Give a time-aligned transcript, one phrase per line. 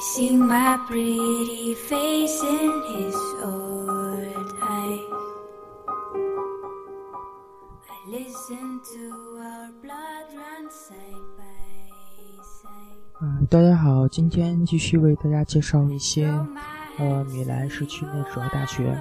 [0.00, 5.00] see my pretty face in his old eyes.
[7.88, 11.42] I listen to our blood run side by
[12.42, 13.20] side.
[13.20, 16.26] 嗯，大家好，今天继续为大家介绍一些
[16.98, 18.96] 呃米兰市区内主要大学。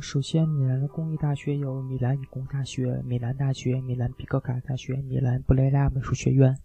[0.00, 6.56] 首先米兰的公立大学有米兰理工大学、米兰大学、米兰比格卡大学、米兰布雷拉美术学院。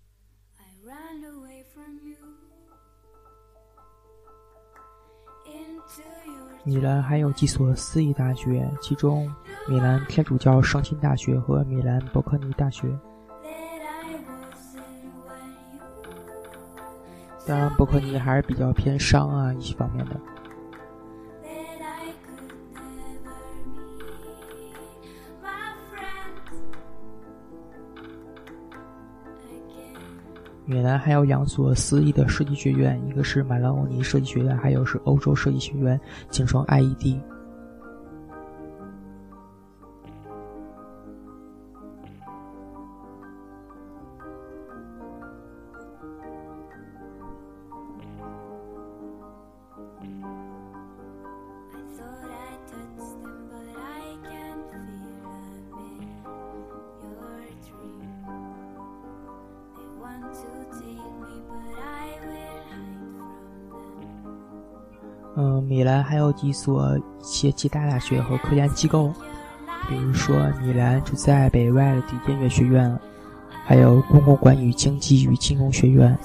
[6.63, 9.31] 米兰还有几所私立大学，其中
[9.67, 12.87] 米兰天主教圣心大学和米兰伯克尼大学。
[17.45, 20.19] 当然，伯克尼还是比较偏商啊一些方面的。
[30.65, 35.99] 米兰还有两所私立的设计学院，一个是马兰欧尼设计学院，还有是欧洲设计学院，
[36.29, 37.19] 简称 IED。
[65.37, 69.11] 嗯，米兰还有几所一些其他大学和科研机构，
[69.89, 72.97] 比如说米兰住在北外的迪电乐学院，
[73.65, 76.17] 还有公共管理经济与金融学院。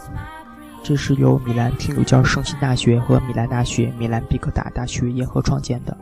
[0.83, 5.97] 这是由米兰天主教圣心大学和米兰大学、米兰比克达大学联合创建的。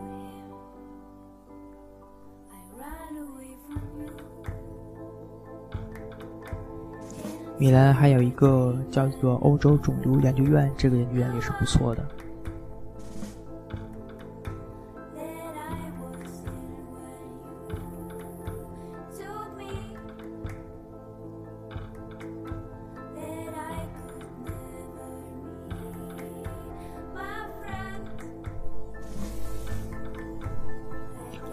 [7.57, 12.07] 米兰还有一个叫做欧洲肿瘤研究院，这个研究院也是不错的。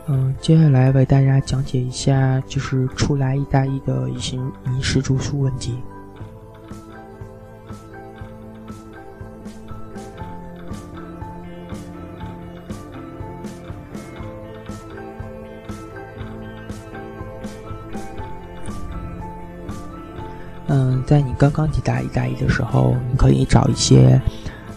[0.07, 5.79] 嗯，接下来为大家讲解一下，就是初来意大利的一些饮食住宿问题。
[20.67, 24.21] 嗯，在你刚刚抵达意大利的时候，你可以找一些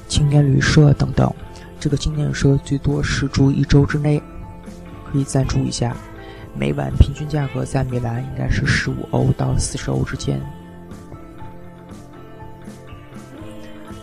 [0.08, 1.30] 青年旅社等等。
[1.78, 4.22] 这个青年旅社最多是住一周之内，
[5.12, 5.96] 可以赞助一下。
[6.54, 10.40] 每晚平均价格在米兰应该是十五欧到四十欧之间。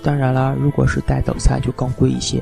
[0.02, 2.42] 当然了，如果是带早餐就更贵一些。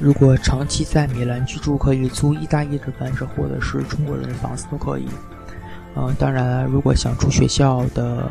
[0.00, 5.06] 如果长期在米兰居住，可以租意大利的房子或者是中国人的房子都可以。
[5.96, 8.30] 嗯、当然，如果想住学校的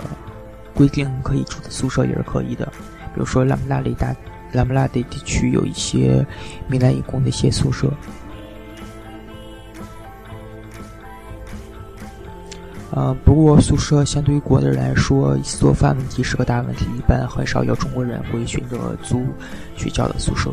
[0.73, 2.65] 规定，可以住的宿舍也是可以的。
[3.13, 4.15] 比如说拉姆拉里大
[4.53, 6.25] 拉姆拉里地区有一些
[6.67, 7.91] 米兰义工的一些宿舍。
[12.91, 19.25] 呃，不过宿舍相对于国内来说，做饭问题是个大问题，一般很少有中国人会选择租
[19.75, 20.49] 学校的宿舍。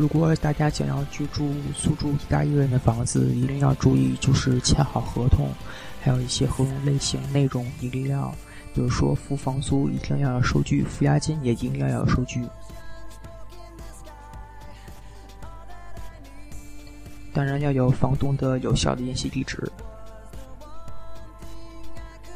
[0.00, 5.50] 如果大家想要居住租住意大利人的房子，一定要注意，就是签好合同，
[6.00, 8.34] 还有一些合同类型、内容一定要，
[8.72, 12.42] 比如说付房租一定要有收据，付押金也一定要有收据。
[17.34, 19.70] 当然要有房东的有效的联系地址。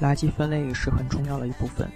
[0.02, 1.90] 垃圾分类是很重要的一部分。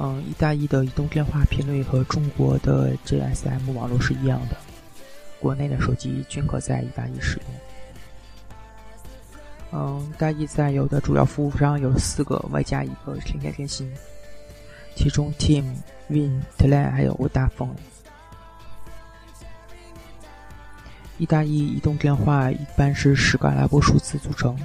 [0.00, 4.56] 嗯，意大利的移动电话频率和中国的 GSM 网络是一样的，
[5.40, 7.46] 国内的手机均可在意大利使用。
[9.72, 13.92] 嗯，意大利在有的主要服务商有四个，外加一个天天电信，
[14.94, 15.64] 其中 Team、
[16.06, 17.74] Win、t e l e 还有 Vodafone。
[21.18, 24.56] 意大利移动电话一般是十个阿拉伯数字组成。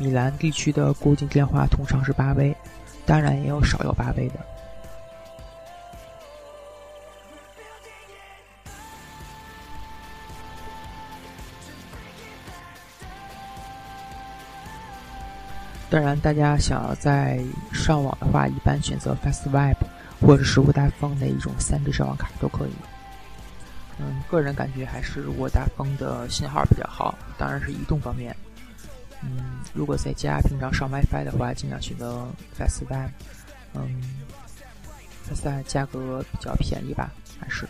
[0.00, 2.56] 米兰地区的固定电话通常是八位，
[3.04, 4.40] 当然也有少有八位的。
[15.90, 17.38] 当然，大家想要在
[17.70, 19.76] 上网的话，一般选择 Fastweb
[20.18, 22.70] 或者是沃达丰的一种三 G 上网卡都可以。
[23.98, 28.34] 嗯，个人感觉还是沃达丰的信号比较好，当然是移动方面。
[29.22, 32.26] 嗯，如果在家平常上 WiFi 的话，尽量选择
[32.58, 33.10] Fastweb。
[33.74, 34.02] 嗯
[35.28, 37.68] ，Fastweb 价格比较便宜吧，还是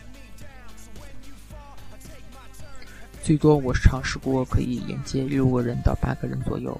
[3.23, 6.73] 最多我是尝试过可以连接六个人到八个人左右，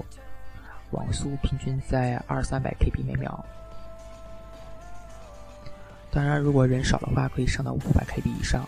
[0.91, 3.45] 网速平均在二三百 KB 每秒。
[6.11, 8.67] 当然，如果人少的话，可以上到五百 KB 以上。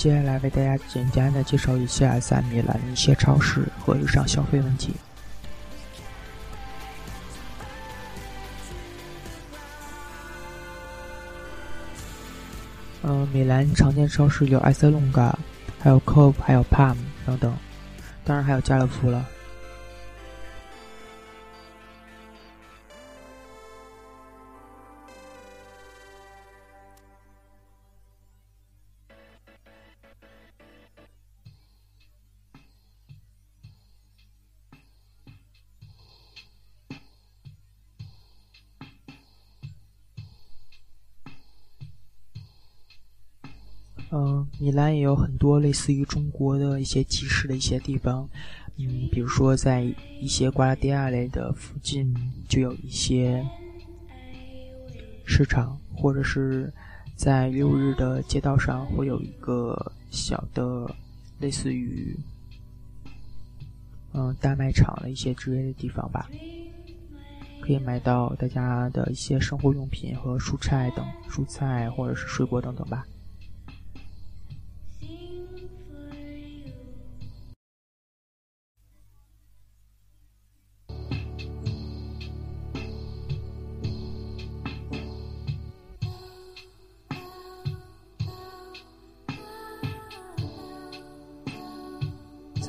[0.00, 4.94] 接下来为大家简单的介绍一下在米兰的一些超市和日常消费问题。
[13.02, 15.38] 呃，米兰常见超市有埃塞隆嘎，
[15.78, 17.54] 还有 Coop，还有 Palm 等等，
[18.24, 19.28] 当然还有家乐福了。
[44.12, 48.28] 嗯，米兰也有很多类似于中国的一些集市的一些地方，
[48.76, 49.82] 嗯，比如说在
[50.20, 52.12] 一些瓜拉迪亚类的附近
[52.48, 53.46] 就有一些
[55.24, 56.72] 市场，或者是
[57.14, 60.92] 在六日的街道上会有一个小的
[61.38, 62.18] 类似于
[64.12, 66.28] 嗯大卖场的一些之类的地方吧，
[67.60, 73.06] 可以买到大家的一些生活用品和蔬菜等蔬菜或者是水果等等吧。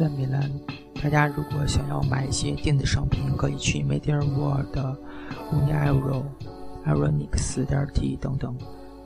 [0.01, 0.49] 在米兰，
[1.03, 4.75] 大家如果想要买一些电子商品，可以去 Media World、
[5.51, 6.23] Uniero、
[6.87, 8.57] Ironix 点 T 等等。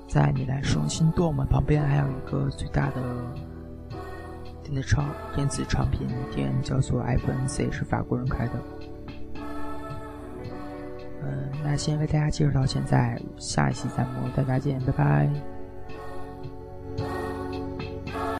[0.07, 3.01] 在米兰市中心 Dom 旁边还有一个最大的
[4.63, 8.53] 电子厂电子产品店，叫做 IPNC，是法国人开的。
[11.23, 15.54] 嗯，那先为大家介绍到现在，下一期节目大家见，拜拜。